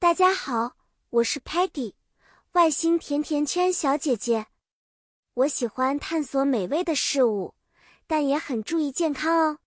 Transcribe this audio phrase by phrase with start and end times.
[0.00, 0.76] 大家好，
[1.10, 1.94] 我是 Patty，
[2.52, 4.46] 外星甜甜圈小姐姐。
[5.34, 7.56] 我喜欢探索美味的事物，
[8.06, 9.58] 但也很注意健康哦。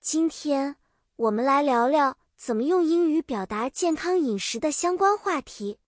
[0.00, 0.76] 今天
[1.16, 5.78] 我们来聊聊怎么用英语表达健康饮食的相关话题。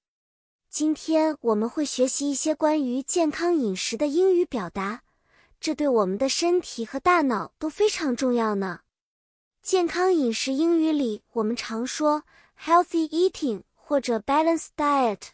[0.69, 5.05] 今天我们会学习一些关于健康饮食的英语表达，
[5.59, 8.81] 这对我们的身体和大脑都非常重要呢。
[9.63, 12.25] 健康饮食英语里我们常说
[12.65, 15.29] healthy eating 或者 balanced diet。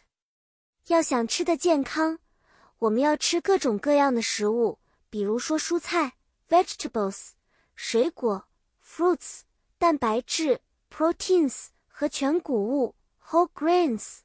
[0.87, 2.19] 要想吃的健康，
[2.79, 6.17] 我们要吃各种各样的食物，比如说蔬菜
[6.49, 7.29] vegetables、
[7.73, 8.45] 水果
[8.85, 9.41] fruits、
[9.77, 10.59] 蛋白质
[10.93, 14.19] proteins 和全谷物 whole grains。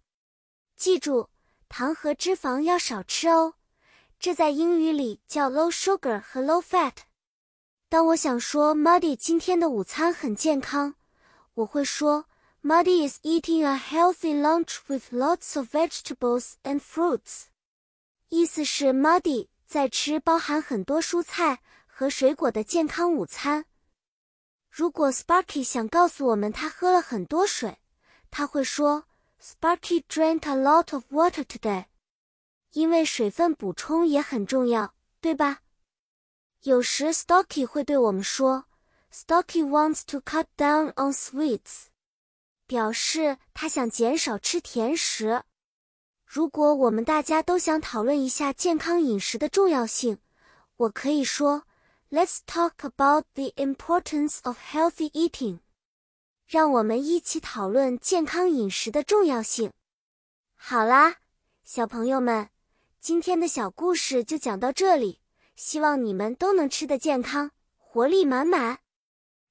[0.74, 1.28] 记住，
[1.68, 3.54] 糖和脂肪要少吃哦，
[4.18, 6.94] 这在英语里叫 low sugar 和 low fat。
[7.88, 10.96] 当我想说 Muddy 今天的午餐很健康，
[11.54, 12.26] 我会说
[12.65, 17.45] Muddy is eating a healthy lunch with lots of vegetables and fruits。
[18.29, 23.65] 意思是 Muddy 在吃包含很多蔬菜和水果的健康午餐。
[24.69, 27.79] 如果 Sparky 想告诉我们他喝了很多水，
[28.29, 29.05] 他会说
[29.41, 31.85] Sparky drank a lot of water today。
[32.71, 35.61] 因为水分补充也很重要，对吧？
[36.61, 38.65] 有时 Stocky 会对我们说，
[39.11, 41.87] Stocky wants to cut down on sweets，
[42.66, 45.42] 表示他想减少吃甜食。
[46.24, 50.18] 如果我们大家都想讨论一下健康饮食的重要性，
[50.76, 51.62] 我可以说
[52.10, 55.60] ，Let's talk about the importance of healthy eating。
[56.46, 59.72] 让我们一起讨论健康饮食的重要性。
[60.54, 61.16] 好啦，
[61.64, 62.50] 小朋友们，
[63.00, 65.20] 今天的小故事就讲到这里。
[65.54, 68.80] 希望你们都能吃得健康，活力满满。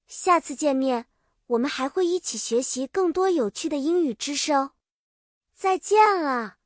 [0.07, 1.07] 下次见面，
[1.47, 4.71] 我们还会一起学习更多有趣的英语知识哦。
[5.53, 6.57] 再见了。